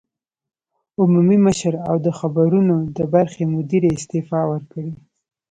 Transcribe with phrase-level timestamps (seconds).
[1.01, 4.89] عمومي مشر او د خبرونو د برخې مدیرې استعفی ورکړې